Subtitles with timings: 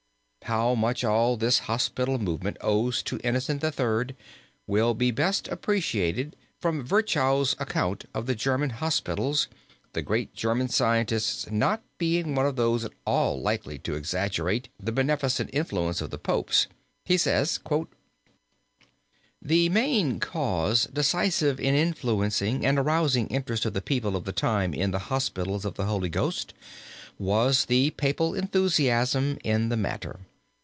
[0.45, 4.13] How much all this hospital movement owes to Innocent III.
[4.67, 9.47] will be best appreciated from Virchow's account of the German hospitals,
[9.93, 14.91] the great German Scientist not being one of those at all likely to exaggerate, the
[14.91, 16.67] beneficent influence of the Popes,
[17.05, 17.57] he says:
[19.41, 24.73] "The main cause decisive in influencing and arousing interest of the people of the time
[24.73, 26.53] in the hospitals of the Holy Ghost
[27.17, 30.19] was the Papal enthusiasm in the matter.